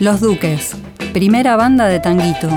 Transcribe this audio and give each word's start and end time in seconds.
Los 0.00 0.20
Duques, 0.20 0.76
primera 1.12 1.56
banda 1.56 1.86
de 1.86 1.98
tanguito. 1.98 2.48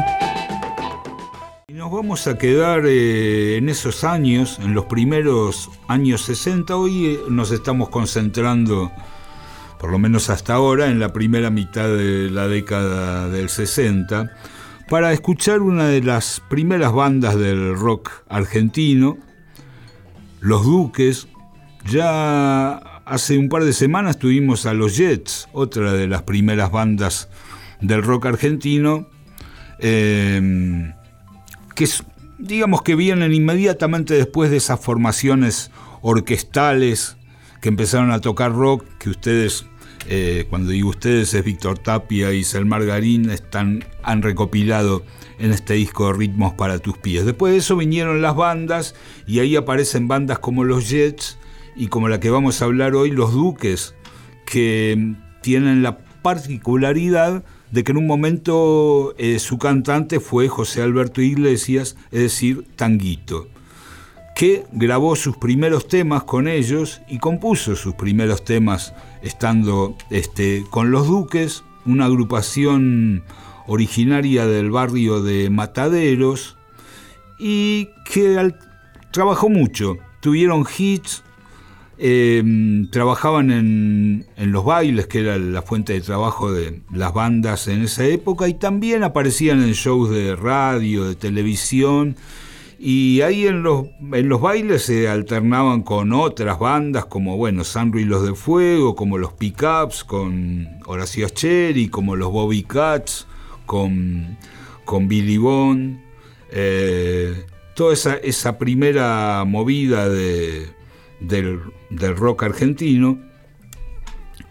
Nos 1.70 1.92
vamos 1.92 2.28
a 2.28 2.38
quedar 2.38 2.84
eh, 2.86 3.58
en 3.58 3.68
esos 3.68 4.04
años, 4.04 4.60
en 4.60 4.76
los 4.76 4.86
primeros 4.86 5.72
años 5.88 6.22
60. 6.22 6.76
Hoy 6.76 7.06
eh, 7.06 7.20
nos 7.30 7.50
estamos 7.50 7.90
concentrando, 7.90 8.92
por 9.80 9.90
lo 9.92 9.98
menos 9.98 10.30
hasta 10.30 10.54
ahora, 10.54 10.92
en 10.92 11.00
la 11.00 11.14
primera 11.14 11.50
mitad 11.50 11.88
de 11.88 12.30
la 12.30 12.48
década 12.48 13.28
del 13.28 13.50
60, 13.50 14.32
para 14.88 15.12
escuchar 15.12 15.62
una 15.62 15.88
de 15.88 16.04
las 16.04 16.44
primeras 16.48 16.94
bandas 16.94 17.36
del 17.40 17.76
rock 17.76 18.12
argentino, 18.30 19.18
Los 20.42 20.64
Duques. 20.64 21.28
Ya 21.90 22.91
hace 23.12 23.38
un 23.38 23.50
par 23.50 23.66
de 23.66 23.74
semanas 23.74 24.18
tuvimos 24.18 24.66
a 24.66 24.74
Los 24.74 24.96
Jets, 24.96 25.50
otra 25.52 25.92
de 25.92 26.08
las 26.08 26.22
primeras 26.24 26.72
bandas 26.72 27.28
del 27.82 28.04
rock 28.04 28.28
argentino, 28.28 29.10
eh, 29.80 30.94
que 31.76 31.90
digamos 32.40 32.84
que 32.84 32.96
vienen 32.96 33.34
inmediatamente 33.34 34.14
después 34.14 34.50
de 34.50 34.58
esas 34.58 34.80
formaciones 34.80 35.72
orquestales 36.02 37.18
que 37.60 37.68
empezaron 37.68 38.12
a 38.12 38.22
tocar 38.22 38.54
rock, 38.54 38.86
que 38.98 39.10
ustedes, 39.10 39.66
eh, 40.08 40.46
cuando 40.50 40.72
digo 40.72 40.90
ustedes, 40.90 41.34
es 41.34 41.44
Víctor 41.44 41.80
Tapia 41.80 42.32
y 42.32 42.46
Selmar 42.46 42.86
Garín, 42.86 43.30
están, 43.30 43.84
han 44.04 44.22
recopilado 44.22 45.04
en 45.38 45.52
este 45.52 45.74
disco 45.74 46.08
de 46.08 46.14
Ritmos 46.14 46.54
para 46.54 46.80
tus 46.80 46.98
pies. 46.98 47.26
Después 47.26 47.52
de 47.52 47.60
eso 47.60 47.76
vinieron 47.76 48.22
las 48.22 48.38
bandas 48.38 48.96
y 49.28 49.40
ahí 49.40 49.58
aparecen 49.58 50.08
bandas 50.08 50.40
como 50.40 50.64
los 50.64 50.90
Jets 50.90 51.38
y 51.76 51.88
como 51.88 52.10
la 52.10 52.20
que 52.20 52.30
vamos 52.30 52.62
a 52.62 52.66
hablar 52.66 52.96
hoy, 52.96 53.12
los 53.12 53.34
Duques, 53.34 53.96
que 54.46 55.16
tienen 55.42 55.84
la 55.84 55.98
particularidad 56.22 57.44
de 57.72 57.84
que 57.84 57.92
en 57.92 57.98
un 57.98 58.08
momento 58.08 59.16
eh, 59.18 59.40
su 59.40 59.58
cantante 59.58 60.20
fue 60.20 60.48
José 60.48 60.82
Alberto 60.82 61.22
Iglesias, 61.22 61.96
es 62.12 62.20
decir, 62.20 62.66
Tanguito, 62.76 63.48
que 64.36 64.66
grabó 64.72 65.16
sus 65.16 65.38
primeros 65.38 65.88
temas 65.88 66.24
con 66.24 66.48
ellos 66.48 67.02
y 67.08 67.20
compuso 67.20 67.76
sus 67.76 67.96
primeros 67.96 68.44
temas 68.44 68.94
estando 69.22 69.96
este, 70.10 70.66
con 70.70 70.92
los 70.92 71.08
Duques, 71.08 71.64
una 71.86 72.06
agrupación 72.06 73.24
originaria 73.68 74.46
del 74.46 74.70
barrio 74.70 75.22
de 75.22 75.50
Mataderos 75.50 76.58
y 77.40 77.90
que 78.06 78.54
trabajó 79.12 79.50
mucho. 79.50 79.98
Tuvieron 80.20 80.66
hits, 80.78 81.24
Em, 82.04 82.90
trabajaban 82.90 83.52
en, 83.52 84.26
los 84.36 84.66
bailes, 84.66 85.06
que 85.06 85.20
era 85.20 85.38
la 85.38 85.62
fuente 85.62 85.94
de 85.94 86.02
trabajo 86.02 86.52
de 86.52 86.82
las 86.92 87.14
bandas 87.14 87.68
en 87.68 87.84
esa 87.84 88.04
época, 88.06 88.48
y 88.48 88.56
también 88.56 89.04
aparecían 89.04 89.62
en 89.62 89.74
shows 89.74 90.10
de 90.10 90.36
radio, 90.36 91.06
de 91.06 91.14
televisión, 91.14 92.16
y 92.80 93.22
ahí 93.22 93.46
en 93.46 93.62
los, 93.62 93.86
en 94.14 94.30
los 94.30 94.42
bailes 94.42 94.82
se 94.82 95.10
alternaban 95.10 95.84
con 95.84 96.12
otras 96.12 96.58
bandas, 96.58 97.06
como 97.06 97.38
bueno, 97.38 97.64
San 97.64 97.94
y 97.96 98.04
los 98.04 98.26
de 98.26 98.34
Fuego, 98.34 98.96
como 98.96 99.20
los 99.20 99.34
Pickups, 99.34 100.04
con 100.04 100.70
Horacio 100.88 101.30
Cherry, 101.30 101.88
como 101.88 102.16
los 102.16 102.32
Bobby 102.32 102.64
Cats, 102.64 103.28
con, 103.68 104.40
con 104.86 105.08
Billy 105.08 105.38
Bond, 105.38 106.02
eh, 106.52 107.46
toda 107.76 107.94
esa, 107.94 108.16
esa 108.16 108.58
primera 108.58 109.44
movida 109.46 110.10
de 110.10 110.82
del, 111.22 111.62
rock 112.00 112.44
argentino. 112.44 113.20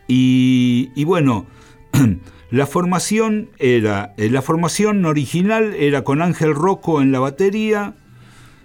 Y, 0.06 1.04
bueno, 1.04 1.46
la 2.50 2.66
formación 2.66 3.50
era, 3.58 4.14
eh, 4.16 4.28
la 4.28 4.42
formación 4.42 5.04
original 5.04 5.74
era 5.74 6.02
con 6.02 6.20
Ángel 6.20 6.54
Rocco 6.54 7.00
en 7.00 7.12
la 7.12 7.20
batería, 7.20 7.94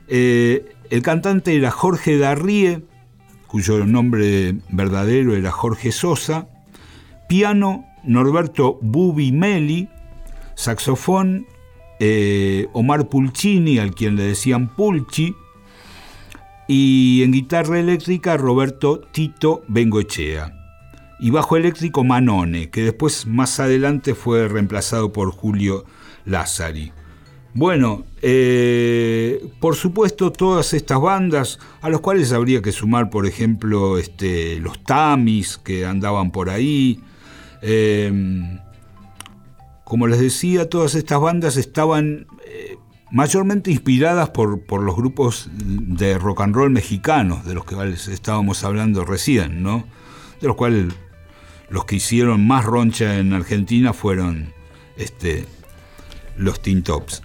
eh, 0.07 0.65
el 0.89 1.01
cantante 1.01 1.55
era 1.55 1.71
Jorge 1.71 2.17
Darrie, 2.17 2.83
cuyo 3.47 3.85
nombre 3.85 4.55
verdadero 4.69 5.35
era 5.35 5.51
Jorge 5.51 5.91
Sosa, 5.91 6.47
piano 7.29 7.85
Norberto 8.03 8.79
Bubi 8.81 9.31
Meli, 9.31 9.87
saxofón 10.55 11.47
eh, 11.99 12.67
Omar 12.73 13.07
Pulcini, 13.07 13.79
al 13.79 13.95
quien 13.95 14.15
le 14.15 14.23
decían 14.23 14.67
Pulchi, 14.75 15.35
y 16.67 17.21
en 17.23 17.31
guitarra 17.31 17.79
eléctrica 17.79 18.37
Roberto 18.37 18.99
Tito 19.11 19.63
Bengoechea 19.67 20.53
y 21.19 21.29
bajo 21.29 21.55
eléctrico 21.57 22.03
Manone, 22.03 22.69
que 22.69 22.83
después 22.83 23.25
más 23.25 23.59
adelante 23.59 24.15
fue 24.15 24.47
reemplazado 24.47 25.13
por 25.13 25.31
Julio 25.31 25.85
Lázari. 26.25 26.91
Bueno, 27.53 28.03
eh, 28.21 29.47
por 29.61 29.75
supuesto 29.75 30.31
todas 30.31 30.73
estas 30.73 30.99
bandas, 30.99 31.59
a 31.81 31.89
las 31.89 32.01
cuales 32.01 32.33
habría 32.33 32.61
que 32.61 32.73
sumar, 32.73 33.09
por 33.09 33.25
ejemplo, 33.25 33.97
este, 33.97 34.59
los 34.59 34.83
Tamis 34.83 35.57
que 35.57 35.85
andaban 35.85 36.31
por 36.31 36.49
ahí. 36.49 36.99
Eh, 37.61 38.59
como 39.85 40.07
les 40.07 40.19
decía, 40.19 40.69
todas 40.69 40.95
estas 40.95 41.21
bandas 41.21 41.55
estaban 41.55 42.27
mayormente 43.15 43.71
inspiradas 43.71 44.31
por, 44.31 44.59
por, 44.59 44.83
los 44.83 44.93
grupos 44.93 45.49
de 45.53 46.17
rock 46.17 46.41
and 46.41 46.53
roll 46.53 46.69
mexicanos, 46.69 47.45
de 47.45 47.53
los 47.53 47.63
que 47.63 47.77
estábamos 48.11 48.65
hablando 48.65 49.05
recién, 49.05 49.63
¿no? 49.63 49.85
De 50.41 50.47
los 50.47 50.57
cuales 50.57 50.93
los 51.69 51.85
que 51.85 51.95
hicieron 51.95 52.45
más 52.45 52.65
roncha 52.65 53.17
en 53.17 53.31
Argentina 53.31 53.93
fueron 53.93 54.49
este, 54.97 55.45
los 56.35 56.61
Teen 56.61 56.83
Tops. 56.83 57.23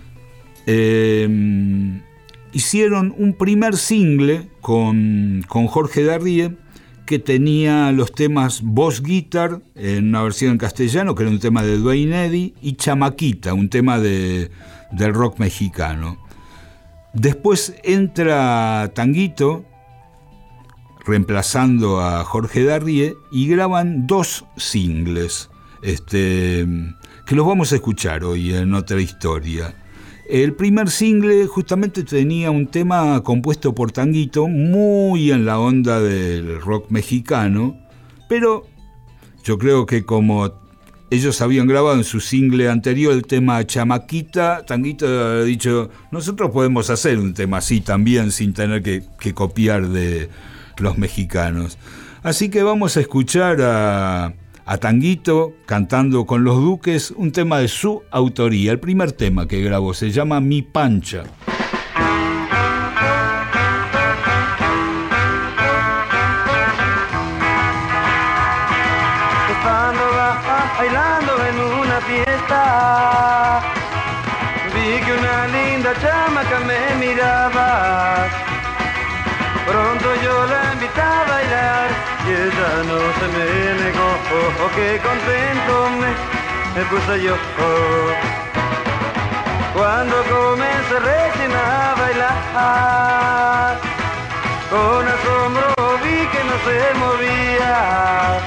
Em, 0.67 2.03
hicieron 2.53 3.12
un 3.19 3.34
primer 3.34 3.77
single 3.77 4.49
con, 4.61 5.45
con 5.49 5.67
Jorge 5.67 6.05
Darrie 6.05 6.53
que 7.10 7.19
tenía 7.19 7.91
los 7.91 8.12
temas 8.12 8.62
Voz 8.62 9.03
Guitar 9.03 9.62
en 9.75 10.10
una 10.10 10.22
versión 10.22 10.53
en 10.53 10.59
castellano, 10.59 11.16
que 11.16 11.25
era 11.25 11.32
un 11.32 11.41
tema 11.41 11.65
de 11.65 11.76
Dwayne 11.76 12.26
Eddy, 12.26 12.54
y 12.62 12.75
Chamaquita, 12.76 13.53
un 13.53 13.69
tema 13.69 13.98
de 13.98 14.53
del 14.93 15.12
rock 15.12 15.41
mexicano. 15.41 16.19
Después 17.12 17.75
entra 17.82 18.93
Tanguito, 18.94 19.65
reemplazando 21.04 22.00
a 22.00 22.22
Jorge 22.22 22.62
Darrie, 22.62 23.16
y 23.32 23.48
graban 23.48 24.06
dos 24.06 24.44
singles, 24.56 25.50
este, 25.82 26.65
que 27.27 27.34
los 27.34 27.44
vamos 27.44 27.72
a 27.72 27.75
escuchar 27.75 28.22
hoy 28.22 28.54
en 28.54 28.72
otra 28.72 29.00
historia. 29.00 29.75
El 30.31 30.55
primer 30.55 30.91
single 30.91 31.45
justamente 31.49 32.05
tenía 32.05 32.53
un 32.53 32.69
tema 32.69 33.21
compuesto 33.25 33.75
por 33.75 33.91
Tanguito, 33.91 34.47
muy 34.47 35.33
en 35.33 35.45
la 35.45 35.59
onda 35.59 36.01
del 36.01 36.61
rock 36.61 36.89
mexicano, 36.89 37.77
pero 38.29 38.65
yo 39.43 39.59
creo 39.59 39.87
que 39.87 40.05
como 40.05 40.53
ellos 41.11 41.41
habían 41.41 41.67
grabado 41.67 41.97
en 41.97 42.05
su 42.05 42.21
single 42.21 42.69
anterior 42.69 43.13
el 43.13 43.27
tema 43.27 43.67
Chamaquita. 43.67 44.65
Tanguito 44.65 45.09
ha 45.09 45.43
dicho, 45.43 45.91
nosotros 46.13 46.53
podemos 46.53 46.91
hacer 46.91 47.19
un 47.19 47.35
tema 47.35 47.57
así 47.57 47.81
también 47.81 48.31
sin 48.31 48.55
tener 48.55 48.85
que, 48.85 49.35
copiar 49.35 49.89
de 49.89 50.29
los 50.79 50.97
mexicanos. 50.97 51.77
Así 52.23 52.51
que 52.51 52.63
vamos 52.63 52.97
a 52.97 53.01
escuchar 53.01 53.61
a, 53.63 54.33
a 54.71 54.79
Tanguito 54.79 55.57
cantando 55.67 56.27
con 56.27 56.45
los 56.45 56.55
Duques 56.55 57.11
un 57.11 57.33
tema 57.33 57.59
de 57.59 57.67
su 57.67 58.05
autoría. 58.13 58.71
El 58.71 58.79
primer 58.79 59.11
tema 59.11 59.49
que 59.49 59.65
grabó 59.65 59.95
se 59.95 60.13
llama 60.13 60.41
Mi 60.41 60.63
Pancha. 60.63 61.25
Se 83.21 83.27
me 83.28 83.45
negó. 83.83 84.09
Oh, 84.65 84.71
qué 84.75 84.99
contento 84.99 85.75
me, 86.01 86.83
puse 86.87 87.22
yo. 87.22 87.34
Cuando 89.75 90.17
comencé 90.25 90.97
recién 91.01 91.53
a 91.53 91.95
bailar, 92.01 93.72
con 94.71 95.07
asombro 95.07 95.75
vi 96.03 96.19
que 96.33 96.43
no 96.49 96.57
se 96.65 96.77
movía 96.99 98.41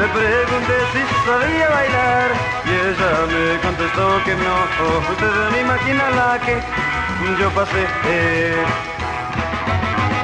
le 0.00 0.06
pregunté 0.08 0.76
si 0.92 1.00
sabía 1.26 1.68
bailar 1.68 2.30
y 2.64 2.72
ella 2.88 3.12
me 3.32 3.60
contestó 3.60 4.24
que 4.24 4.34
no. 4.34 4.54
Ustedes 5.12 5.52
no 5.52 5.58
imaginan 5.60 6.16
la 6.16 6.40
que 6.40 6.54
yo 7.38 7.50
pasé. 7.50 8.89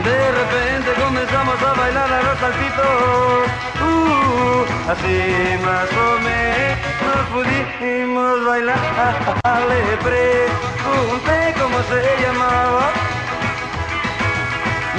De 0.07 0.31
repente 0.41 0.93
comenzamos 1.03 1.61
a 1.61 1.73
bailar 1.73 2.13
a 2.13 2.23
los 2.23 2.39
saltitos, 2.39 3.43
uh, 3.91 4.91
así 4.93 5.19
más 5.67 5.91
o 6.07 6.11
menos. 6.27 6.79
nos 7.07 7.23
pudimos 7.35 8.47
bailar. 8.47 8.79
Le 9.69 9.97
pregunté 10.09 11.39
cómo 11.61 11.79
se 11.91 12.01
llamaba. 12.23 12.87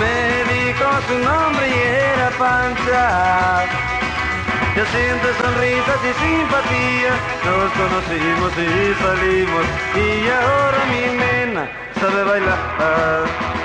Me 0.01 0.15
dijo 0.51 0.87
su 1.07 1.17
nombre 1.19 1.63
y 1.69 1.79
era 2.11 2.29
Pancha. 2.37 3.65
Ya 4.75 4.85
siente 4.91 5.27
sonrisas 5.41 5.99
y 6.03 6.13
simpatía, 6.21 7.13
nos 7.47 7.71
conocimos 7.79 8.51
y 8.57 8.93
salimos 9.01 9.65
y 9.95 10.29
ahora 10.29 10.79
mi 10.91 11.03
nena 11.17 11.63
sabe 11.97 12.23
bailar. 12.25 13.56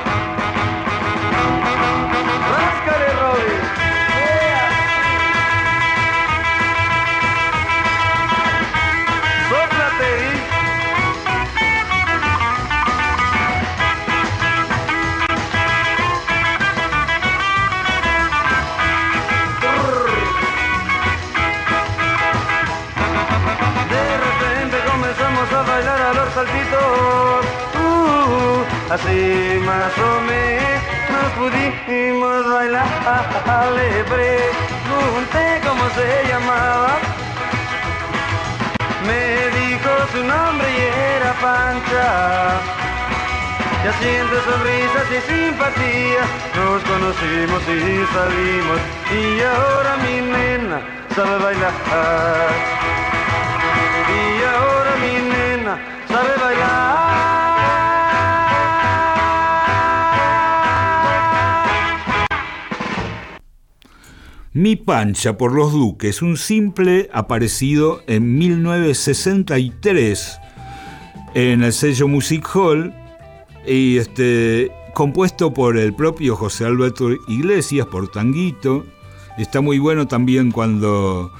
Así 28.92 29.58
más 29.64 29.92
o 29.96 30.20
menos 30.20 31.28
pudimos 31.38 32.50
bailar. 32.52 32.86
Le 33.76 34.04
pregunté 34.04 35.44
cómo 35.66 35.84
se 35.96 36.28
llamaba. 36.28 36.98
Me 39.06 39.22
dijo 39.58 39.90
su 40.12 40.22
nombre 40.24 40.66
y 40.70 40.80
era 41.16 41.32
Pancha. 41.40 42.60
Ya 43.84 43.92
siente 43.94 44.36
sonrisas 44.48 45.06
y 45.10 45.20
simpatía, 45.28 46.22
nos 46.54 46.82
conocimos 46.84 47.62
y 47.62 48.06
salimos 48.14 48.80
y 49.10 49.42
ahora 49.42 49.96
mi 50.04 50.20
nena 50.20 50.78
sabe 51.16 51.36
bailar. 51.44 51.72
Y 54.08 54.44
ahora 54.54 54.92
mi 55.02 55.14
nena 55.32 55.78
sabe 56.08 56.36
bailar. 56.44 56.81
Mi 64.54 64.76
Pancha 64.76 65.38
por 65.38 65.54
los 65.54 65.72
Duques, 65.72 66.20
un 66.20 66.36
simple 66.36 67.08
aparecido 67.14 68.02
en 68.06 68.36
1963 68.36 70.38
en 71.32 71.62
el 71.62 71.72
sello 71.72 72.06
Music 72.06 72.46
Hall 72.54 72.94
y 73.66 73.96
este 73.96 74.70
compuesto 74.92 75.54
por 75.54 75.78
el 75.78 75.94
propio 75.94 76.36
José 76.36 76.66
Alberto 76.66 77.12
Iglesias 77.28 77.86
por 77.86 78.10
Tanguito. 78.10 78.84
Está 79.38 79.62
muy 79.62 79.78
bueno 79.78 80.06
también 80.06 80.50
cuando 80.50 81.32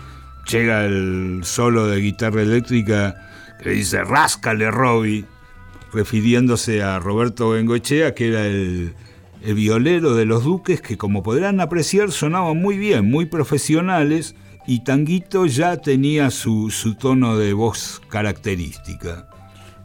llega 0.51 0.87
el 0.87 1.43
solo 1.45 1.89
de 1.89 2.01
guitarra 2.01 2.41
eléctrica 2.41 3.15
que 3.63 3.73
dice 3.73 4.03
Ráscale 4.05 4.71
Robbie, 4.71 5.27
refiriéndose 5.93 6.83
a 6.83 6.99
Roberto 6.99 7.51
Bengoechea, 7.51 8.15
que 8.15 8.29
era 8.29 8.47
el, 8.47 8.95
el 9.45 9.55
violero 9.55 10.15
de 10.15 10.25
los 10.25 10.45
Duques, 10.45 10.81
que 10.81 10.97
como 10.97 11.23
podrán 11.23 11.61
apreciar 11.61 12.11
sonaban 12.13 12.57
muy 12.59 12.77
bien, 12.79 13.11
muy 13.11 13.27
profesionales, 13.27 14.35
y 14.67 14.85
Tanguito 14.85 15.47
ya 15.47 15.77
tenía 15.79 16.31
su, 16.31 16.71
su 16.71 16.95
tono 16.95 17.37
de 17.37 17.53
voz 17.53 18.01
característica. 18.09 19.29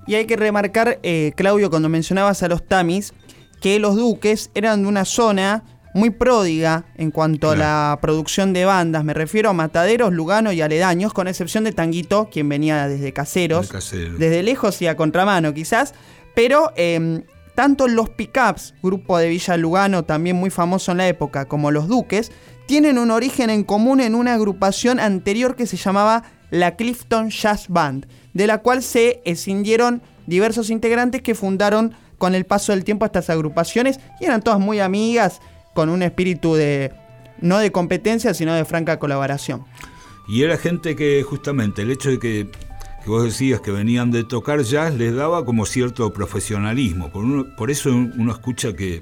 Y 0.05 0.15
hay 0.15 0.25
que 0.25 0.35
remarcar, 0.37 0.99
eh, 1.03 1.33
Claudio, 1.35 1.69
cuando 1.69 1.89
mencionabas 1.89 2.43
a 2.43 2.47
los 2.47 2.65
Tamis, 2.65 3.13
que 3.61 3.79
los 3.79 3.95
Duques 3.95 4.51
eran 4.55 4.83
de 4.83 4.87
una 4.87 5.03
zona 5.05 5.63
muy 5.93 6.11
pródiga 6.11 6.85
en 6.95 7.09
cuanto 7.11 7.47
Claro. 7.53 7.63
a 7.63 7.91
la 7.95 7.99
producción 8.01 8.53
de 8.53 8.65
bandas. 8.65 9.03
Me 9.03 9.13
refiero 9.15 9.49
a 9.49 9.53
Mataderos, 9.53 10.13
Lugano 10.13 10.51
y 10.51 10.61
Aledaños, 10.61 11.11
con 11.11 11.27
excepción 11.27 11.63
de 11.63 11.71
Tanguito, 11.71 12.29
quien 12.31 12.47
venía 12.47 12.87
desde 12.87 13.13
Caseros, 13.13 13.67
De 13.67 13.73
Caseros. 13.73 14.19
desde 14.19 14.43
lejos 14.43 14.79
y 14.81 14.87
a 14.87 14.95
contramano 14.95 15.53
quizás. 15.55 15.95
Pero 16.35 16.71
eh, 16.75 17.23
tanto 17.57 17.87
los 17.87 18.09
Pickups, 18.09 18.75
grupo 18.83 19.17
de 19.17 19.29
Villa 19.29 19.57
Lugano, 19.57 20.05
también 20.05 20.35
muy 20.35 20.51
famoso 20.51 20.91
en 20.91 20.99
la 20.99 21.07
época, 21.07 21.45
como 21.45 21.71
los 21.71 21.87
Duques, 21.87 22.31
tienen 22.67 22.99
un 22.99 23.09
origen 23.09 23.49
en 23.49 23.63
común 23.63 23.99
en 23.99 24.13
una 24.13 24.35
agrupación 24.35 24.99
anterior 24.99 25.55
que 25.55 25.65
se 25.65 25.75
llamaba 25.75 26.21
la 26.51 26.75
Clifton 26.75 27.31
Jazz 27.31 27.65
Band, 27.67 28.05
de 28.35 28.45
la 28.45 28.59
cual 28.59 28.83
se 28.83 29.23
escindieron 29.25 30.03
diversos 30.27 30.69
integrantes 30.69 31.23
que 31.23 31.33
fundaron 31.33 31.95
con 32.19 32.35
el 32.35 32.45
paso 32.45 32.73
del 32.73 32.83
tiempo 32.83 33.05
estas 33.05 33.31
agrupaciones 33.31 33.99
y 34.21 34.25
eran 34.25 34.43
todas 34.43 34.59
muy 34.59 34.79
amigas, 34.79 35.41
con 35.73 35.89
un 35.89 36.03
espíritu 36.03 36.53
de 36.53 36.93
no 37.41 37.57
de 37.57 37.71
competencia, 37.71 38.35
sino 38.35 38.53
de 38.53 38.65
franca 38.65 38.99
colaboración. 38.99 39.65
Y 40.27 40.43
era 40.43 40.57
gente 40.57 40.95
que 40.95 41.23
justamente 41.23 41.81
el 41.81 41.89
hecho 41.89 42.11
de 42.11 42.19
que, 42.19 42.51
vos 43.07 43.23
decías 43.23 43.61
que 43.61 43.71
venían 43.71 44.11
de 44.11 44.23
tocar 44.23 44.61
jazz 44.63 44.93
les 44.95 45.13
daba 45.15 45.45
como 45.45 45.65
cierto 45.65 46.11
profesionalismo. 46.13 47.09
Por, 47.11 47.23
uno- 47.25 47.45
por 47.55 47.71
eso 47.71 47.89
uno 47.91 48.31
escucha 48.31 48.73
que, 48.75 49.01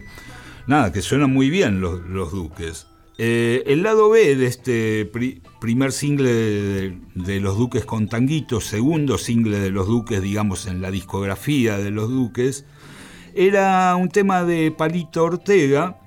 nada, 0.67 0.91
que 0.91 1.01
suenan 1.01 1.31
muy 1.33 1.49
bien 1.49 1.81
los, 1.81 2.01
los 2.07 2.31
Duques. 2.31 2.87
Eh, 3.17 3.63
el 3.67 3.81
lado 3.83 4.09
B 4.09 4.35
de 4.35 4.45
este 4.45 5.05
pri- 5.05 5.41
primer 5.61 5.93
single 5.93 6.29
de, 6.33 6.97
de 7.15 7.39
Los 7.39 7.57
Duques 7.57 7.85
con 7.85 8.09
Tanguito, 8.09 8.59
segundo 8.59 9.17
single 9.17 9.59
de 9.59 9.71
Los 9.71 9.87
Duques, 9.87 10.21
digamos, 10.21 10.67
en 10.67 10.81
la 10.81 10.91
discografía 10.91 11.77
de 11.77 11.91
Los 11.91 12.09
Duques, 12.09 12.65
era 13.33 13.95
un 13.95 14.09
tema 14.09 14.43
de 14.43 14.71
Palito 14.71 15.23
Ortega, 15.23 15.97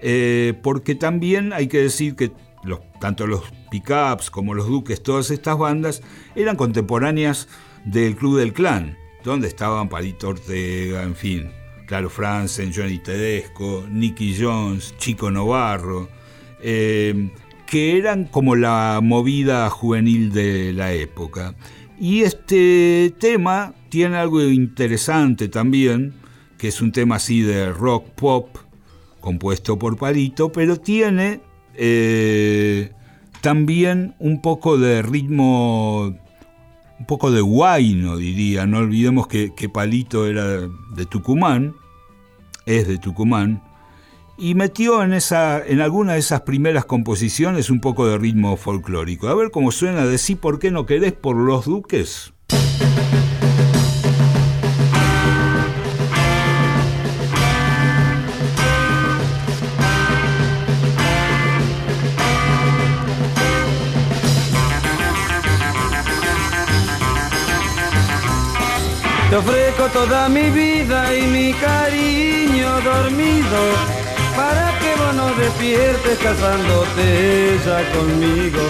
eh, 0.00 0.54
porque 0.62 0.94
también 0.94 1.52
hay 1.52 1.66
que 1.68 1.78
decir 1.78 2.14
que 2.16 2.30
los, 2.64 2.80
tanto 3.00 3.26
los 3.26 3.42
pickups 3.70 4.30
como 4.30 4.54
los 4.54 4.66
duques, 4.66 5.02
todas 5.02 5.30
estas 5.30 5.58
bandas, 5.58 6.02
eran 6.34 6.56
contemporáneas 6.56 7.48
del 7.84 8.16
Club 8.16 8.38
del 8.38 8.52
Clan, 8.52 8.96
donde 9.24 9.48
estaban 9.48 9.88
Palito 9.88 10.28
Ortega, 10.28 11.02
en 11.02 11.14
fin, 11.14 11.50
Claro 11.86 12.08
Franzen, 12.08 12.72
Johnny 12.74 12.98
Tedesco, 12.98 13.84
Nicky 13.90 14.36
Jones, 14.38 14.94
Chico 14.98 15.30
Novarro, 15.30 16.08
eh, 16.62 17.30
que 17.66 17.98
eran 17.98 18.24
como 18.24 18.54
la 18.56 19.00
movida 19.02 19.68
juvenil 19.70 20.32
de 20.32 20.72
la 20.72 20.92
época. 20.92 21.54
Y 21.98 22.22
este 22.22 23.14
tema 23.18 23.74
tiene 23.88 24.16
algo 24.16 24.42
interesante 24.42 25.48
también, 25.48 26.14
que 26.58 26.68
es 26.68 26.80
un 26.80 26.92
tema 26.92 27.16
así 27.16 27.42
de 27.42 27.72
rock 27.72 28.08
pop, 28.10 28.56
compuesto 29.20 29.78
por 29.78 29.96
Palito, 29.96 30.50
pero 30.50 30.78
tiene 30.78 31.40
eh, 31.74 32.92
también 33.40 34.14
un 34.18 34.40
poco 34.40 34.78
de 34.78 35.02
ritmo, 35.02 36.14
un 36.98 37.06
poco 37.06 37.30
de 37.30 37.40
guayno, 37.40 38.16
diría. 38.16 38.66
No 38.66 38.78
olvidemos 38.78 39.26
que, 39.26 39.54
que 39.54 39.68
Palito 39.68 40.26
era 40.26 40.46
de 40.46 41.06
Tucumán, 41.10 41.74
es 42.66 42.86
de 42.86 42.98
Tucumán, 42.98 43.62
y 44.38 44.54
metió 44.54 45.02
en, 45.02 45.12
esa, 45.12 45.64
en 45.64 45.80
alguna 45.80 46.14
de 46.14 46.18
esas 46.18 46.40
primeras 46.42 46.84
composiciones 46.84 47.70
un 47.70 47.80
poco 47.80 48.06
de 48.06 48.18
ritmo 48.18 48.56
folclórico. 48.56 49.28
A 49.28 49.34
ver 49.34 49.50
cómo 49.50 49.70
suena 49.70 50.04
de 50.06 50.18
sí, 50.18 50.34
¿por 50.34 50.58
qué 50.58 50.70
no 50.70 50.86
querés 50.86 51.12
por 51.12 51.36
los 51.36 51.66
duques? 51.66 52.32
Te 69.32 69.38
ofrezco 69.38 69.86
toda 69.94 70.28
mi 70.28 70.50
vida 70.50 71.16
y 71.16 71.22
mi 71.22 71.54
cariño 71.54 72.68
dormido 72.82 73.60
para 74.36 74.78
que 74.78 74.94
vos 74.94 75.14
no 75.14 75.32
despiertes 75.42 76.18
casándote 76.18 77.58
ya 77.64 77.80
conmigo. 77.96 78.60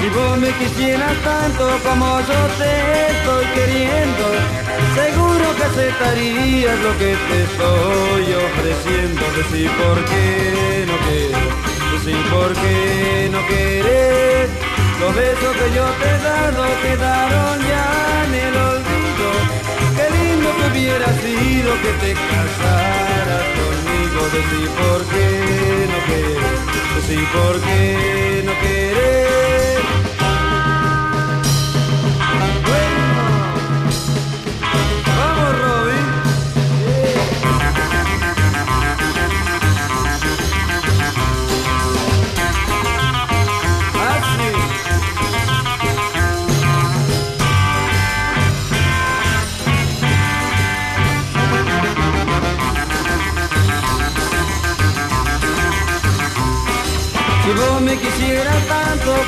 Si 0.00 0.08
vos 0.08 0.38
me 0.38 0.50
quisieras 0.54 1.14
tanto 1.22 1.78
como 1.88 2.18
yo 2.18 2.40
te 2.58 2.72
estoy 3.12 3.44
queriendo, 3.54 4.24
seguro 4.98 5.46
que 5.56 5.64
aceptarías 5.70 6.78
lo 6.80 6.98
que 6.98 7.14
te 7.28 7.42
estoy 7.46 8.24
ofreciendo. 8.48 9.22
Decir 9.36 9.70
por 9.82 10.04
qué 10.10 10.84
no 10.88 10.96
quiero, 11.06 11.46
decir 11.94 12.22
por 12.28 12.52
qué 12.54 13.28
no 13.30 13.46
querés. 13.46 14.50
Los 14.98 15.14
besos 15.14 15.56
que 15.58 15.76
yo 15.76 15.84
te 16.00 16.08
he 16.08 16.18
dado 16.18 16.64
quedaron 16.82 17.41
que 21.82 21.92
te 22.00 22.12
casaras 22.14 23.44
conmigo. 23.58 24.20
Decir 24.38 24.68
por 24.80 25.00
qué 25.12 25.86
no 25.92 25.98
querés, 26.08 26.96
decir 26.96 27.24
por 27.34 27.60
qué 27.60 28.42
no 28.46 28.52
querés. 28.60 29.41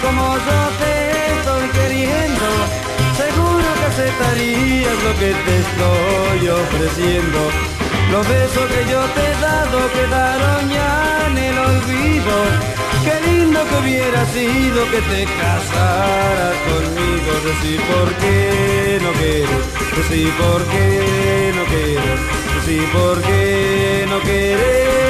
Como 0.05 0.37
yo 0.37 0.61
te 0.81 0.95
estoy 1.35 1.69
queriendo, 1.71 2.47
seguro 3.17 3.69
que 3.79 3.87
aceptarías 3.93 4.97
lo 5.05 5.13
que 5.21 5.31
te 5.45 5.55
estoy 5.65 6.49
ofreciendo. 6.49 7.41
Los 8.13 8.29
besos 8.29 8.67
que 8.73 8.83
yo 8.91 9.01
te 9.15 9.23
he 9.27 9.41
dado 9.41 9.79
quedaron 9.93 10.71
ya 10.71 11.27
en 11.29 11.39
el 11.39 11.59
olvido. 11.59 12.35
Qué 13.05 13.17
lindo 13.31 13.61
que 13.69 13.77
hubiera 13.83 14.25
sido 14.27 14.79
que 14.91 15.01
te 15.11 15.25
casaras 15.25 16.57
conmigo. 16.69 17.31
Decir 17.51 17.81
por 17.93 18.09
qué 18.21 19.01
no 19.03 19.11
quieres, 19.13 19.63
decir 19.97 20.31
por 20.43 20.63
qué 20.73 21.53
no 21.57 21.65
quieres, 21.73 22.21
decir 22.57 22.85
por 22.93 23.23
qué 23.23 24.07
no 24.09 24.21
quieres. 24.21 25.04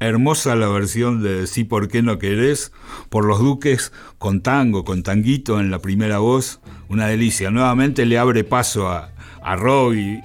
Hermosa 0.00 0.54
la 0.54 0.68
versión 0.68 1.22
de 1.22 1.46
Sí, 1.46 1.64
¿por 1.64 1.88
qué 1.88 2.02
no 2.02 2.18
querés? 2.18 2.72
Por 3.08 3.24
los 3.24 3.40
Duques, 3.40 3.92
con 4.18 4.42
tango, 4.42 4.84
con 4.84 5.02
tanguito 5.02 5.58
en 5.58 5.70
la 5.70 5.80
primera 5.80 6.18
voz. 6.18 6.60
Una 6.88 7.06
delicia. 7.06 7.50
Nuevamente 7.50 8.06
le 8.06 8.16
abre 8.16 8.44
paso 8.44 8.88
a, 8.88 9.10
a 9.42 9.56
Robbie 9.56 10.22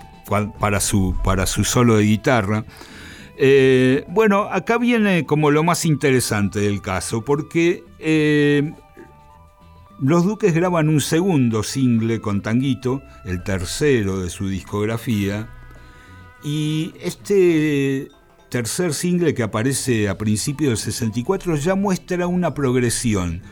para 0.59 0.79
su, 0.79 1.15
para 1.23 1.45
su 1.45 1.63
solo 1.63 1.97
de 1.97 2.03
guitarra. 2.03 2.65
Eh, 3.37 4.05
bueno, 4.09 4.47
acá 4.51 4.77
viene 4.77 5.25
como 5.25 5.49
lo 5.51 5.63
más 5.63 5.85
interesante 5.85 6.59
del 6.59 6.81
caso, 6.81 7.25
porque 7.25 7.83
eh, 7.99 8.73
los 10.03 10.25
Duques 10.25 10.53
graban 10.53 10.89
un 10.89 10.99
segundo 10.99 11.63
single 11.63 12.19
con 12.19 12.41
Tanguito, 12.41 13.01
el 13.23 13.41
tercero 13.41 14.19
de 14.19 14.29
su 14.29 14.49
discografía, 14.49 15.47
y 16.43 16.93
este 17.01 18.09
tercer 18.49 18.93
single 18.93 19.33
que 19.33 19.43
aparece 19.43 20.09
a 20.09 20.17
principios 20.17 20.71
del 20.71 20.77
64 20.93 21.55
ya 21.55 21.75
muestra 21.75 22.27
una 22.27 22.53
progresión, 22.53 23.43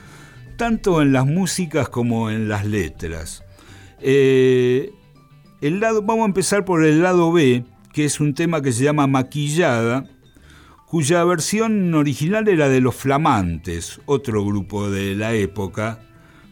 tanto 0.57 1.01
en 1.01 1.13
las 1.13 1.25
músicas 1.25 1.87
como 1.87 2.29
en 2.29 2.49
las 2.49 2.65
letras. 2.65 3.45
Eh, 4.01 4.91
el 5.61 5.79
lado, 5.79 6.01
vamos 6.01 6.23
a 6.23 6.27
empezar 6.27 6.65
por 6.65 6.83
el 6.83 7.01
lado 7.01 7.31
B, 7.31 7.63
que 7.93 8.03
es 8.03 8.19
un 8.19 8.33
tema 8.33 8.61
que 8.61 8.73
se 8.73 8.83
llama 8.83 9.07
Maquillada, 9.07 10.03
cuya 10.85 11.23
versión 11.23 11.93
original 11.93 12.49
era 12.49 12.67
de 12.67 12.81
Los 12.81 12.95
Flamantes, 12.95 14.01
otro 14.05 14.43
grupo 14.43 14.89
de 14.89 15.15
la 15.15 15.33
época, 15.33 16.10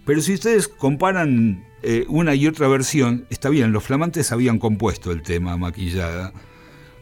pero 0.10 0.24
si 0.24 0.34
ustedes 0.34 0.68
comparan 0.68 1.64
eh, 1.84 2.04
una 2.08 2.34
y 2.34 2.48
otra 2.48 2.68
versión, 2.68 3.28
está 3.30 3.48
bien, 3.48 3.72
los 3.72 3.84
flamantes 3.84 4.32
habían 4.32 4.58
compuesto 4.58 5.12
el 5.12 5.22
tema 5.22 5.56
maquillada. 5.56 6.34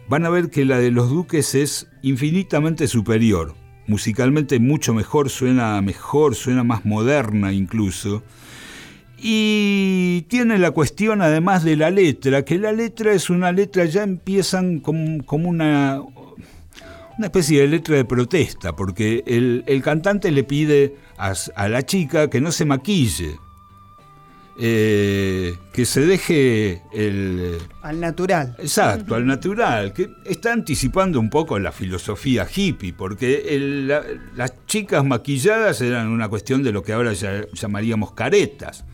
Van 0.09 0.25
a 0.25 0.29
ver 0.29 0.49
que 0.49 0.65
la 0.65 0.77
de 0.77 0.91
los 0.91 1.09
duques 1.09 1.55
es 1.55 1.87
infinitamente 2.01 2.85
superior. 2.89 3.55
Musicalmente 3.87 4.59
mucho 4.59 4.93
mejor, 4.93 5.29
suena 5.29 5.81
mejor, 5.81 6.35
suena 6.35 6.65
más 6.65 6.83
moderna 6.83 7.53
incluso. 7.53 8.23
Y 9.17 10.25
tiene 10.27 10.57
la 10.57 10.71
cuestión 10.71 11.21
además 11.21 11.63
de 11.63 11.77
la 11.77 11.91
letra, 11.91 12.43
que 12.43 12.57
la 12.57 12.73
letra 12.73 13.13
es 13.13 13.29
una 13.29 13.53
letra, 13.53 13.85
ya 13.85 14.03
empiezan 14.03 14.81
como, 14.81 15.23
como 15.23 15.47
una, 15.47 16.01
una 17.17 17.27
especie 17.27 17.61
de 17.61 17.67
letra 17.67 17.95
de 17.95 18.05
protesta, 18.05 18.75
porque 18.75 19.23
el, 19.25 19.81
cantante 19.81 20.29
le 20.31 20.43
pide 20.43 20.95
a, 21.17 21.67
la 21.67 21.85
chica 21.85 22.29
que 22.29 22.41
no 22.41 22.51
se 22.51 22.65
maquille, 22.65 23.39
eh, 24.59 25.57
que 25.73 25.85
se 25.85 26.01
deje 26.01 26.81
el... 26.93 27.57
Al 27.81 27.99
natural. 27.99 28.55
Exacto, 28.59 29.15
al 29.15 29.25
natural, 29.25 29.93
que 29.93 30.09
está 30.25 30.53
anticipando 30.53 31.19
un 31.19 31.29
poco 31.29 31.59
la 31.59 31.71
filosofía 31.71 32.47
hippie, 32.53 32.93
porque 32.93 33.43
las 34.35 34.53
chicas 34.65 35.03
maquilladas 35.03 35.81
eran 35.81 36.07
una 36.07 36.29
cuestión 36.29 36.63
de 36.63 36.71
lo 36.71 36.83
que 36.83 36.93
ahora 36.93 37.13
llamaríamos 37.13 38.13
caretas. 38.13 38.85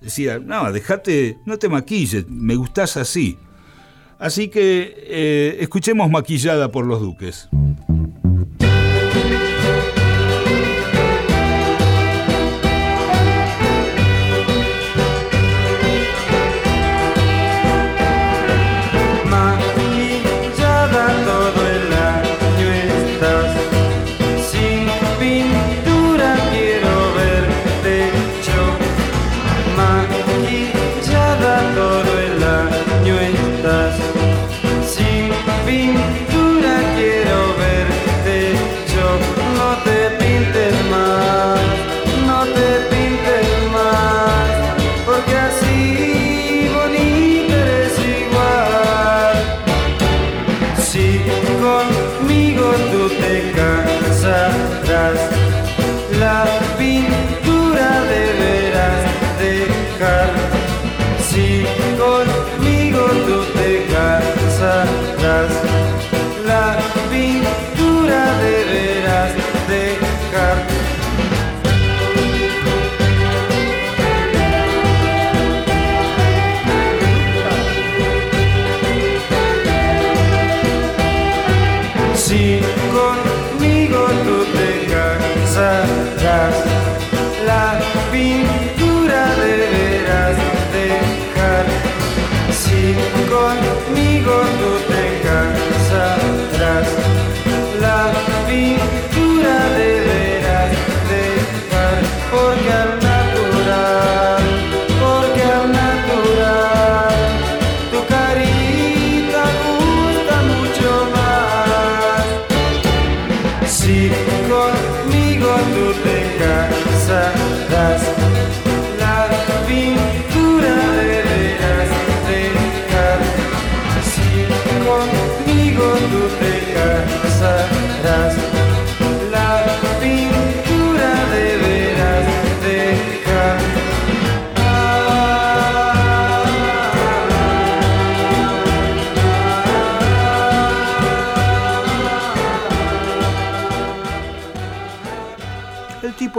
Decía, 0.00 0.38
no, 0.38 0.70
déjate, 0.72 1.38
no 1.44 1.58
te 1.58 1.68
maquilles, 1.68 2.28
me 2.28 2.54
gustás 2.54 2.96
así. 2.96 3.38
Así 4.18 4.48
que 4.48 4.94
eh, 5.06 5.56
escuchemos 5.60 6.10
Maquillada 6.10 6.72
por 6.72 6.84
los 6.84 7.00
Duques. 7.00 7.48
pintura 88.18 89.22
deberás 89.36 90.36
dejar. 90.74 91.66
Si 92.60 92.94
conmigo 93.30 94.34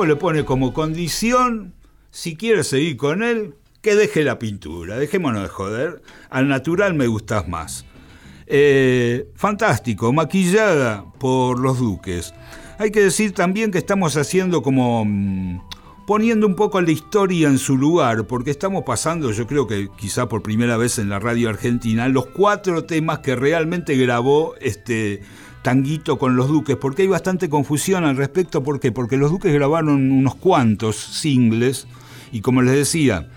le 0.05 0.15
pone 0.15 0.45
como 0.45 0.73
condición, 0.73 1.73
si 2.11 2.35
quiere 2.35 2.63
seguir 2.63 2.97
con 2.97 3.23
él, 3.23 3.55
que 3.81 3.95
deje 3.95 4.23
la 4.23 4.39
pintura. 4.39 4.97
Dejémonos 4.97 5.43
de 5.43 5.49
joder. 5.49 6.01
Al 6.29 6.47
natural 6.47 6.93
me 6.93 7.07
gustas 7.07 7.47
más. 7.47 7.85
Eh, 8.47 9.29
fantástico, 9.35 10.11
maquillada 10.11 11.05
por 11.19 11.59
los 11.59 11.79
duques. 11.79 12.33
Hay 12.79 12.91
que 12.91 13.01
decir 13.01 13.33
también 13.33 13.71
que 13.71 13.77
estamos 13.77 14.17
haciendo 14.17 14.63
como 14.63 15.05
mm, 15.05 15.59
poniendo 16.07 16.47
un 16.47 16.55
poco 16.55 16.81
la 16.81 16.89
historia 16.89 17.47
en 17.47 17.59
su 17.59 17.77
lugar, 17.77 18.25
porque 18.25 18.49
estamos 18.49 18.83
pasando, 18.83 19.31
yo 19.31 19.45
creo 19.45 19.67
que 19.67 19.89
quizá 19.95 20.27
por 20.27 20.41
primera 20.41 20.75
vez 20.75 20.97
en 20.97 21.09
la 21.09 21.19
radio 21.19 21.49
argentina, 21.49 22.09
los 22.09 22.25
cuatro 22.25 22.85
temas 22.85 23.19
que 23.19 23.35
realmente 23.35 23.95
grabó 23.95 24.55
este 24.59 25.21
Tanguito 25.61 26.17
con 26.17 26.35
los 26.35 26.47
Duques, 26.47 26.77
porque 26.77 27.03
hay 27.03 27.07
bastante 27.07 27.49
confusión 27.49 28.05
al 28.05 28.17
respecto, 28.17 28.63
¿por 28.63 28.79
qué? 28.79 28.91
Porque 28.91 29.17
los 29.17 29.31
Duques 29.31 29.53
grabaron 29.53 30.11
unos 30.11 30.35
cuantos 30.35 30.95
singles, 30.95 31.87
y 32.31 32.41
como 32.41 32.61
les 32.61 32.75
decía, 32.75 33.27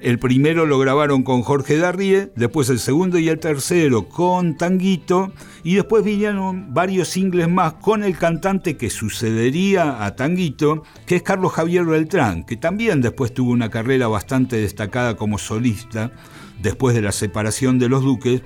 el 0.00 0.18
primero 0.18 0.66
lo 0.66 0.78
grabaron 0.78 1.22
con 1.22 1.40
Jorge 1.40 1.78
Darrie, 1.78 2.30
después 2.36 2.68
el 2.68 2.78
segundo 2.78 3.18
y 3.18 3.30
el 3.30 3.38
tercero 3.38 4.06
con 4.06 4.58
Tanguito, 4.58 5.32
y 5.62 5.76
después 5.76 6.04
vinieron 6.04 6.74
varios 6.74 7.08
singles 7.08 7.48
más 7.48 7.72
con 7.74 8.04
el 8.04 8.18
cantante 8.18 8.76
que 8.76 8.90
sucedería 8.90 10.04
a 10.04 10.14
Tanguito, 10.14 10.82
que 11.06 11.16
es 11.16 11.22
Carlos 11.22 11.52
Javier 11.52 11.86
Beltrán, 11.86 12.44
que 12.44 12.58
también 12.58 13.00
después 13.00 13.32
tuvo 13.32 13.50
una 13.50 13.70
carrera 13.70 14.06
bastante 14.06 14.56
destacada 14.56 15.16
como 15.16 15.38
solista, 15.38 16.12
después 16.60 16.94
de 16.94 17.00
la 17.00 17.12
separación 17.12 17.78
de 17.78 17.88
los 17.88 18.02
Duques, 18.02 18.42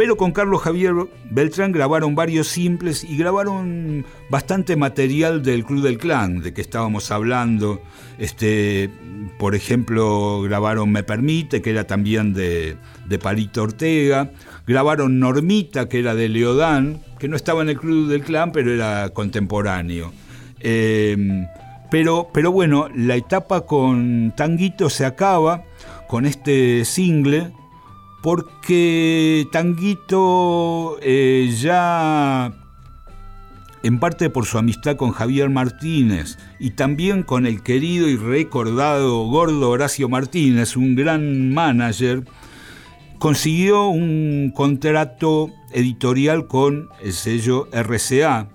pero 0.00 0.16
con 0.16 0.32
Carlos 0.32 0.62
Javier 0.62 0.94
Beltrán 1.30 1.72
grabaron 1.72 2.14
varios 2.14 2.48
simples 2.48 3.04
y 3.04 3.18
grabaron 3.18 4.06
bastante 4.30 4.74
material 4.74 5.42
del 5.42 5.62
Club 5.62 5.82
del 5.82 5.98
Clan, 5.98 6.40
de 6.40 6.54
que 6.54 6.62
estábamos 6.62 7.10
hablando. 7.10 7.82
Este, 8.16 8.88
por 9.38 9.54
ejemplo, 9.54 10.40
grabaron 10.40 10.90
Me 10.90 11.02
Permite, 11.02 11.60
que 11.60 11.68
era 11.68 11.86
también 11.86 12.32
de, 12.32 12.78
de 13.10 13.18
Palito 13.18 13.62
Ortega. 13.62 14.30
Grabaron 14.66 15.20
Normita, 15.20 15.86
que 15.86 15.98
era 15.98 16.14
de 16.14 16.30
Leodán, 16.30 17.02
que 17.18 17.28
no 17.28 17.36
estaba 17.36 17.60
en 17.60 17.68
el 17.68 17.78
Club 17.78 18.08
del 18.08 18.22
Clan, 18.22 18.52
pero 18.52 18.72
era 18.72 19.10
contemporáneo. 19.10 20.14
Em, 20.60 21.46
pero, 21.90 22.30
pero 22.32 22.52
bueno, 22.52 22.88
la 22.94 23.16
etapa 23.16 23.66
con 23.66 24.32
Tanguito 24.34 24.88
se 24.88 25.04
acaba 25.04 25.64
con 26.08 26.24
este 26.24 26.86
single 26.86 27.52
porque 28.22 29.48
Tanguito 29.50 30.98
eh, 31.00 31.54
ya, 31.58 32.52
en 33.82 33.98
parte 33.98 34.30
por 34.30 34.46
su 34.46 34.58
amistad 34.58 34.96
con 34.96 35.12
Javier 35.12 35.48
Martínez 35.48 36.38
y 36.58 36.70
también 36.70 37.22
con 37.22 37.46
el 37.46 37.62
querido 37.62 38.08
y 38.08 38.16
recordado 38.16 39.24
gordo 39.26 39.70
Horacio 39.70 40.08
Martínez, 40.08 40.76
un 40.76 40.94
gran 40.94 41.52
manager, 41.54 42.24
consiguió 43.18 43.88
un 43.88 44.52
contrato 44.54 45.50
editorial 45.72 46.46
con 46.46 46.88
el 47.02 47.12
sello 47.12 47.68
RCA, 47.72 48.48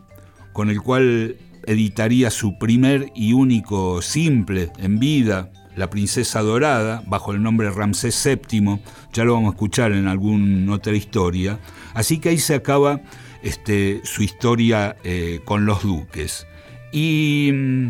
con 0.53 0.69
el 0.69 0.81
cual 0.81 1.37
editaría 1.65 2.29
su 2.29 2.57
primer 2.59 3.11
y 3.15 3.33
único 3.33 4.01
simple 4.01 4.71
en 4.77 4.99
vida, 4.99 5.51
la 5.75 5.89
princesa 5.89 6.41
dorada, 6.41 7.03
bajo 7.07 7.33
el 7.33 7.41
nombre 7.41 7.69
Ramsés 7.69 8.21
VII, 8.23 8.79
ya 9.13 9.23
lo 9.23 9.33
vamos 9.33 9.51
a 9.51 9.55
escuchar 9.55 9.91
en 9.91 10.07
alguna 10.07 10.73
otra 10.73 10.95
historia. 10.95 11.59
Así 11.93 12.19
que 12.19 12.29
ahí 12.29 12.37
se 12.37 12.55
acaba 12.55 13.01
este, 13.43 14.01
su 14.03 14.23
historia 14.23 14.95
eh, 15.03 15.41
con 15.45 15.65
los 15.65 15.83
duques. 15.83 16.47
Y 16.91 17.51
mm, 17.53 17.87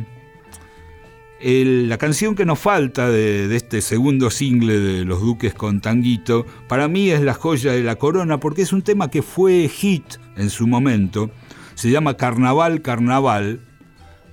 la 1.88 1.98
canción 1.98 2.36
que 2.36 2.46
nos 2.46 2.60
falta 2.60 3.10
de, 3.10 3.48
de, 3.48 3.56
este 3.56 3.82
segundo 3.82 4.32
single 4.32 4.80
de 4.80 5.06
Los 5.06 5.22
Duques 5.22 5.54
con 5.54 5.82
Tanguito, 5.82 6.46
para 6.68 6.88
mí 6.88 7.10
es 7.10 7.22
la 7.22 7.34
joya 7.34 7.72
de 7.72 7.84
la 7.84 7.98
corona 7.98 8.40
porque 8.40 8.64
es 8.64 8.74
un 8.74 8.82
tema 8.82 9.10
que 9.10 9.22
fue 9.22 9.70
hit 9.70 10.16
en 10.38 10.50
su 10.50 10.68
momento. 10.68 11.30
Se 11.76 11.92
llama 11.92 12.16
Carnaval, 12.16 12.82
Carnaval 12.82 13.60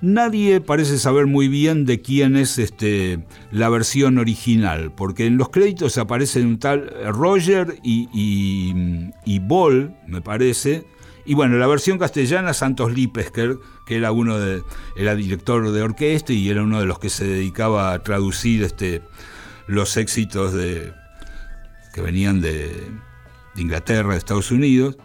Nadie 0.03 0.59
parece 0.59 0.99
saber 0.99 1.27
muy 1.27 1.47
bien 1.47 1.85
de 1.85 2.01
quién 2.01 2.35
es 2.35 2.59
este, 2.59 3.25
la 3.51 3.69
versión 3.69 4.17
original, 4.17 4.91
porque 4.91 5.27
en 5.27 5.37
los 5.37 5.47
créditos 5.47 5.97
aparecen 5.97 6.45
un 6.45 6.59
tal 6.59 6.93
Roger 7.05 7.77
y, 7.85 8.09
y, 9.23 9.39
Ball, 9.39 9.95
me 10.05 10.21
parece. 10.21 10.85
Y 11.25 11.35
bueno, 11.35 11.55
la 11.55 11.67
versión 11.67 11.99
castellana, 11.99 12.53
Santos 12.53 12.91
Lipesker, 12.91 13.59
que 13.85 13.95
era 13.95 14.11
uno 14.11 14.39
de, 14.39 14.61
director 15.15 15.71
de 15.71 15.81
orquesta 15.81 16.33
y 16.33 16.49
era 16.49 16.63
uno 16.63 16.81
de 16.81 16.85
los 16.85 16.99
que 16.99 17.09
se 17.09 17.25
dedicaba 17.25 17.93
a 17.93 18.03
traducir 18.03 18.61
este, 18.63 19.01
los 19.67 19.95
éxitos 19.95 20.51
de, 20.51 20.91
que 21.93 22.01
venían 22.01 22.41
de, 22.41 22.67
de 23.55 23.61
Inglaterra, 23.61 24.11
de 24.11 24.17
Estados 24.17 24.51
Unidos, 24.51 24.97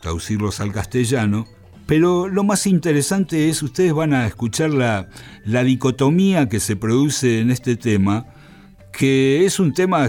traducirlos 0.00 0.60
al 0.60 0.72
castellano. 0.72 1.46
Pero 1.90 2.28
lo 2.28 2.44
más 2.44 2.68
interesante 2.68 3.48
es, 3.48 3.64
ustedes 3.64 3.92
van 3.92 4.14
a 4.14 4.24
escuchar 4.24 4.70
la, 4.70 5.08
la 5.44 5.64
dicotomía 5.64 6.48
que 6.48 6.60
se 6.60 6.76
produce 6.76 7.40
en 7.40 7.50
este 7.50 7.74
tema, 7.74 8.26
que 8.92 9.44
es 9.44 9.58
un 9.58 9.74
tema 9.74 10.08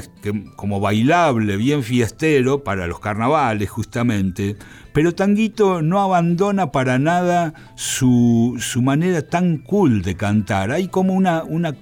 como 0.56 0.80
bailable, 0.80 1.58
bien 1.58 1.82
fiestero 1.82 2.63
para 2.63 2.86
los 2.86 3.00
carnavales 3.00 3.67
justamente, 3.72 4.58
pero 4.94 5.15
Tanguito 5.15 5.82
no 5.82 6.00
abandona 6.00 6.72
para 6.72 7.00
nada 7.00 7.56
su, 7.74 8.58
su 8.60 8.84
manera 8.84 9.24
tan 9.24 9.58
cool 9.58 10.04
de 10.04 10.15
cantar. 10.15 10.70
Hay 10.70 10.88
como 10.88 11.13
una, 11.13 11.44
una, 11.44 11.76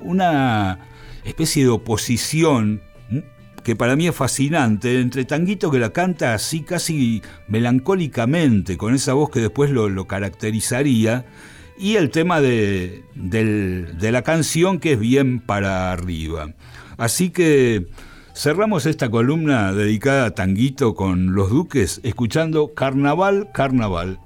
una 0.00 0.78
especie 1.26 1.64
de 1.64 1.68
oposición 1.68 2.80
que 3.68 3.76
para 3.76 3.96
mí 3.96 4.08
es 4.08 4.14
fascinante, 4.14 4.98
entre 4.98 5.26
Tanguito 5.26 5.70
que 5.70 5.78
la 5.78 5.90
canta 5.90 6.32
así 6.32 6.62
casi 6.62 7.20
melancólicamente, 7.48 8.78
con 8.78 8.94
esa 8.94 9.12
voz 9.12 9.28
que 9.28 9.40
después 9.40 9.70
lo, 9.70 10.06
caracterizaría, 10.06 11.26
y 11.78 11.96
el 11.96 12.08
tema 12.08 12.40
de, 12.40 13.04
la 13.14 14.22
canción 14.22 14.78
que 14.78 14.94
es 14.94 14.98
bien 14.98 15.40
para 15.40 15.92
arriba. 15.92 16.54
Así 16.96 17.28
que 17.28 17.88
cerramos 18.34 18.86
esta 18.86 19.10
columna 19.10 19.74
dedicada 19.74 20.24
a 20.24 20.30
Tanguito 20.30 20.94
con 20.94 21.34
los 21.34 21.50
Duques, 21.50 22.00
escuchando 22.04 22.72
Carnaval. 22.72 23.50
Carnaval, 23.52 24.18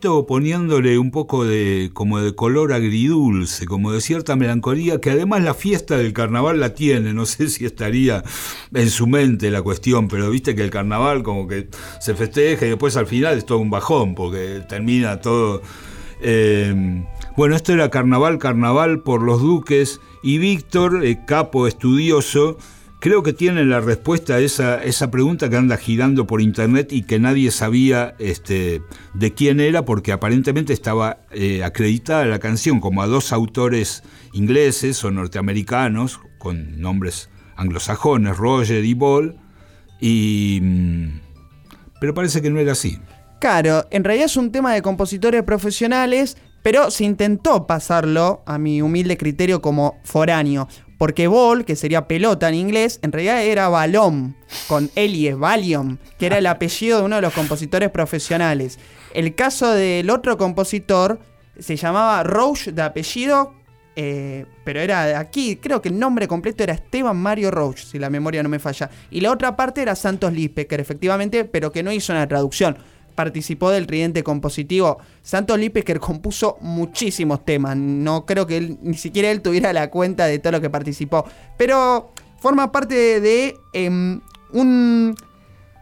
Poniéndole 0.00 0.96
un 0.96 1.10
poco 1.10 1.44
de 1.44 1.90
como 1.92 2.20
de 2.20 2.32
color 2.32 2.72
agridulce, 2.72 3.66
como 3.66 3.90
de 3.90 4.00
cierta 4.00 4.36
melancolía, 4.36 5.00
que 5.00 5.10
además 5.10 5.42
la 5.42 5.54
fiesta 5.54 5.96
del 5.96 6.12
carnaval 6.12 6.60
la 6.60 6.72
tiene, 6.72 7.12
no 7.12 7.26
sé 7.26 7.48
si 7.48 7.64
estaría 7.64 8.22
en 8.72 8.90
su 8.90 9.08
mente 9.08 9.50
la 9.50 9.60
cuestión, 9.60 10.06
pero 10.06 10.30
viste 10.30 10.54
que 10.54 10.62
el 10.62 10.70
carnaval 10.70 11.24
como 11.24 11.48
que 11.48 11.68
se 12.00 12.14
festeja 12.14 12.64
y 12.66 12.68
después 12.70 12.96
al 12.96 13.08
final 13.08 13.38
es 13.38 13.44
todo 13.44 13.58
un 13.58 13.70
bajón, 13.70 14.14
porque 14.14 14.62
termina 14.68 15.20
todo... 15.20 15.62
Eh, 16.20 17.04
bueno, 17.36 17.56
esto 17.56 17.72
era 17.72 17.90
carnaval, 17.90 18.38
carnaval 18.38 19.00
por 19.00 19.22
los 19.22 19.42
duques, 19.42 20.00
y 20.22 20.38
Víctor, 20.38 21.04
eh, 21.04 21.24
capo 21.26 21.66
estudioso, 21.66 22.56
Creo 23.00 23.22
que 23.22 23.32
tiene 23.32 23.64
la 23.64 23.80
respuesta 23.80 24.34
a 24.34 24.38
esa, 24.40 24.82
esa 24.82 25.08
pregunta 25.08 25.48
que 25.48 25.56
anda 25.56 25.76
girando 25.76 26.26
por 26.26 26.40
internet 26.40 26.92
y 26.92 27.02
que 27.02 27.20
nadie 27.20 27.52
sabía 27.52 28.16
este, 28.18 28.82
de 29.14 29.34
quién 29.34 29.60
era 29.60 29.84
porque 29.84 30.10
aparentemente 30.10 30.72
estaba 30.72 31.18
eh, 31.30 31.62
acreditada 31.62 32.24
la 32.24 32.40
canción 32.40 32.80
como 32.80 33.00
a 33.00 33.06
dos 33.06 33.32
autores 33.32 34.02
ingleses 34.32 35.04
o 35.04 35.12
norteamericanos 35.12 36.20
con 36.38 36.80
nombres 36.80 37.30
anglosajones, 37.56 38.36
Roger 38.36 38.84
y 38.84 38.94
Ball, 38.94 39.36
y, 40.00 40.58
mm, 40.60 41.20
pero 42.00 42.14
parece 42.14 42.42
que 42.42 42.50
no 42.50 42.58
era 42.58 42.72
así. 42.72 42.98
Claro, 43.40 43.86
en 43.90 44.02
realidad 44.02 44.26
es 44.26 44.36
un 44.36 44.50
tema 44.50 44.74
de 44.74 44.82
compositores 44.82 45.44
profesionales, 45.44 46.36
pero 46.64 46.90
se 46.90 47.04
intentó 47.04 47.66
pasarlo, 47.68 48.42
a 48.46 48.58
mi 48.58 48.82
humilde 48.82 49.16
criterio, 49.16 49.62
como 49.62 50.00
foráneo. 50.02 50.66
Porque 50.98 51.28
ball, 51.28 51.64
que 51.64 51.76
sería 51.76 52.08
pelota 52.08 52.48
en 52.48 52.56
inglés, 52.56 52.98
en 53.02 53.12
realidad 53.12 53.44
era 53.44 53.68
balón, 53.68 54.36
con 54.66 54.90
Elies, 54.96 55.38
Valium, 55.38 55.98
que 56.18 56.26
era 56.26 56.38
el 56.38 56.46
apellido 56.48 56.98
de 56.98 57.04
uno 57.04 57.16
de 57.16 57.22
los 57.22 57.32
compositores 57.32 57.90
profesionales. 57.90 58.78
El 59.14 59.34
caso 59.34 59.72
del 59.72 60.10
otro 60.10 60.36
compositor 60.36 61.20
se 61.58 61.76
llamaba 61.76 62.22
Roche 62.24 62.72
de 62.72 62.82
apellido, 62.82 63.54
eh, 63.94 64.46
pero 64.64 64.80
era 64.80 65.06
de 65.06 65.14
aquí, 65.14 65.56
creo 65.56 65.80
que 65.80 65.88
el 65.88 65.98
nombre 65.98 66.28
completo 66.28 66.62
era 66.62 66.74
Esteban 66.74 67.16
Mario 67.16 67.50
Roche, 67.50 67.84
si 67.84 67.98
la 67.98 68.10
memoria 68.10 68.42
no 68.42 68.48
me 68.48 68.58
falla. 68.58 68.90
Y 69.10 69.20
la 69.20 69.30
otra 69.32 69.56
parte 69.56 69.82
era 69.82 69.94
Santos 69.94 70.32
Lispecker, 70.32 70.80
efectivamente, 70.80 71.44
pero 71.44 71.72
que 71.72 71.82
no 71.82 71.92
hizo 71.92 72.12
una 72.12 72.26
traducción 72.26 72.76
participó 73.18 73.70
del 73.70 73.88
tridente 73.88 74.22
compositivo. 74.22 74.98
Santos 75.22 75.58
Lipecker 75.58 75.98
compuso 75.98 76.56
muchísimos 76.60 77.44
temas. 77.44 77.76
No 77.76 78.24
creo 78.26 78.46
que 78.46 78.58
él, 78.58 78.78
ni 78.80 78.96
siquiera 78.96 79.28
él 79.32 79.42
tuviera 79.42 79.72
la 79.72 79.90
cuenta 79.90 80.26
de 80.26 80.38
todo 80.38 80.52
lo 80.52 80.60
que 80.60 80.70
participó. 80.70 81.24
Pero 81.56 82.12
forma 82.38 82.70
parte 82.70 83.20
de 83.20 83.56
em, 83.72 84.20
un, 84.52 85.16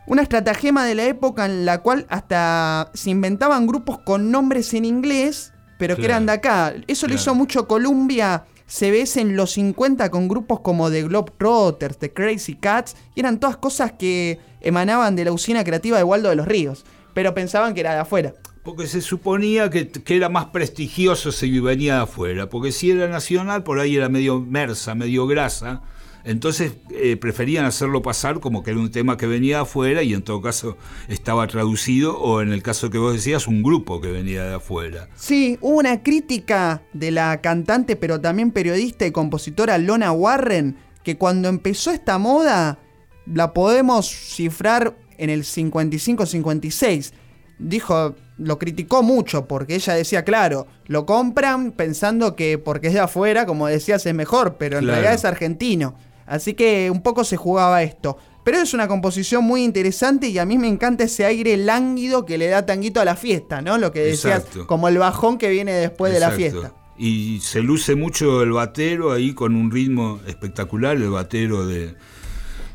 una 0.07 0.23
estratagema 0.23 0.87
de 0.87 0.95
la 0.95 1.05
época 1.05 1.45
en 1.45 1.67
la 1.67 1.83
cual 1.83 2.07
hasta 2.09 2.91
se 2.95 3.11
inventaban 3.11 3.67
grupos 3.67 3.99
con 3.99 4.31
nombres 4.31 4.73
en 4.73 4.87
inglés, 4.87 5.53
pero 5.79 5.95
que 5.95 6.07
eran 6.07 6.25
de 6.25 6.33
acá. 6.33 6.73
Eso 6.87 7.07
lo 7.07 7.13
hizo 7.13 7.35
mucho 7.35 7.69
Columbia. 7.69 8.47
Se 8.65 8.91
ve 8.91 9.05
en 9.17 9.37
los 9.37 9.53
50 9.53 10.11
con 10.11 10.27
grupos 10.27 10.61
como 10.61 10.91
The 10.91 11.03
Globetrotters, 11.03 11.99
The 11.99 12.15
Crazy 12.15 12.55
Cats, 12.55 12.97
y 13.15 13.21
eran 13.21 13.39
todas 13.39 13.59
cosas 13.59 13.93
que 13.93 14.41
emanaban 14.63 15.17
de 15.17 15.27
la 15.27 15.33
usina 15.33 15.65
creativa 15.65 15.99
de 15.99 16.03
Waldo 16.03 16.31
de 16.31 16.37
los 16.37 16.49
Ríos 16.49 16.87
pero 17.17 17.33
pensaban 17.33 17.73
que 17.73 17.81
era 17.81 17.95
de 17.95 18.01
afuera. 18.01 18.35
Porque 18.63 18.87
se 18.87 19.01
suponía 19.01 19.71
que, 19.71 19.91
era 20.09 20.29
más 20.29 20.45
prestigioso 20.49 21.33
si 21.33 21.61
venía 21.61 21.95
de 21.95 22.03
afuera, 22.03 22.51
porque 22.51 22.73
si 22.73 22.91
era 22.91 23.09
nacional, 23.09 23.63
por 23.63 23.81
ahí 23.81 23.97
era 23.97 24.11
medio 24.11 24.39
mersa, 24.39 24.95
medio 24.95 25.27
grasa, 25.27 25.81
entonces 26.25 26.75
eh, 26.91 27.17
preferían 27.17 27.65
hacerlo 27.65 28.03
pasar 28.03 28.39
como 28.41 28.63
que 28.63 28.73
era 28.73 28.81
un 28.81 28.91
tema 28.91 29.17
que 29.17 29.27
venía 29.27 29.57
de 29.57 29.63
afuera 29.63 30.03
y 30.03 30.13
en 30.13 30.21
todo 30.21 30.43
caso 30.43 30.77
estaba 31.09 31.47
traducido, 31.47 32.19
o 32.19 32.43
en 32.43 32.53
el 32.53 32.63
caso 32.63 32.91
que 32.91 32.99
vos 32.99 33.15
decías, 33.15 33.47
un 33.47 33.63
grupo 33.63 34.03
que 34.03 34.13
venía 34.13 34.45
de 34.45 34.57
afuera. 34.57 35.09
Sí, 35.17 35.57
hubo 35.63 35.79
una 35.79 36.03
crítica 36.03 36.83
de 36.93 37.13
la 37.13 37.41
cantante, 37.41 37.97
pero 37.97 38.21
también 38.21 38.51
periodista 38.51 39.07
y 39.07 39.11
compositora 39.11 39.79
Lona 39.79 40.13
Warren, 40.13 40.77
que 41.03 41.17
cuando 41.17 41.49
empezó 41.49 41.93
esta 41.93 42.19
moda, 42.19 42.79
la 43.25 43.55
podemos 43.55 44.07
cifrar 44.07 45.06
en 45.19 45.31
el 45.31 45.45
55-56. 45.45 47.13
Dijo, 47.59 48.15
lo 48.39 48.59
criticó 48.59 49.03
mucho 49.03 49.47
porque 49.47 49.77
ella 49.77 49.95
decía, 49.95 50.25
claro, 50.25 50.67
lo 50.87 51.07
compran 51.07 51.73
pensando 51.73 52.37
que 52.37 52.59
porque 52.59 52.89
es 52.89 52.95
de 52.95 53.01
afuera, 53.01 53.47
como 53.47 53.67
decías, 53.67 54.05
es 54.05 54.15
mejor, 54.15 54.57
pero 54.59 54.79
en 54.79 54.87
realidad 54.87 55.15
es 55.15 55.25
argentino. 55.25 55.95
Así 56.27 56.55
que 56.55 56.91
un 56.91 57.03
poco 57.03 57.25
se 57.25 57.37
jugaba 57.37 57.83
esto. 57.83 58.19
Pero 58.45 58.59
es 58.59 58.75
una 58.75 58.87
composición 58.87 59.43
muy 59.43 59.65
interesante 59.65 60.29
y 60.29 60.39
a 60.39 60.45
mí 60.45 60.57
me 60.57 60.69
encanta 60.69 61.05
ese 61.05 61.25
aire 61.25 61.57
lánguido 61.57 62.25
que 62.25 62.39
le 62.39 62.47
da 62.47 62.65
tanguito 62.65 63.01
a 63.01 63.05
la 63.05 63.17
fiesta, 63.17 63.61
¿no? 63.61 63.77
Lo 63.77 63.91
que 63.91 64.01
decías, 64.01 64.45
como 64.67 64.87
el 64.87 64.99
bajón 64.99 65.39
que 65.39 65.51
viene 65.51 65.73
después 65.73 66.13
de 66.13 66.21
la 66.21 66.31
fiesta. 66.31 66.73
Y 66.97 67.41
se 67.41 67.61
luce 67.61 67.97
mucho 67.97 68.43
el 68.43 68.53
batero 68.53 69.13
ahí 69.13 69.35
con 69.35 69.57
un 69.57 69.71
ritmo 69.71 70.21
espectacular, 70.29 70.97
el 70.97 71.11
batero 71.11 71.67
de, 71.67 71.97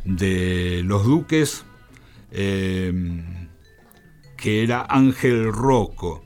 de 0.03 0.81
los 0.83 1.05
Duques, 1.05 1.63
Em, 2.31 3.49
que 4.37 4.63
era 4.63 4.85
Ángel 4.89 5.51
Rocco. 5.51 6.23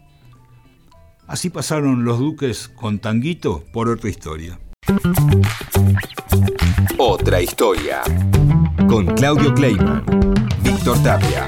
Así 1.28 1.50
pasaron 1.50 2.06
los 2.06 2.20
duques 2.20 2.68
con 2.68 3.00
Tanguito 3.00 3.64
por 3.74 3.90
otra 3.90 4.10
historia. 4.10 4.60
Otra 6.98 7.42
historia. 7.42 8.02
Con 8.88 9.08
Claudio 9.08 9.54
Kleiman, 9.56 10.06
Víctor 10.62 11.02
Tapia, 11.02 11.48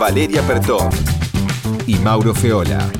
Valeria 0.00 0.42
Pertón 0.42 0.90
y 1.86 1.94
Mauro 1.96 2.34
Feola. 2.34 2.90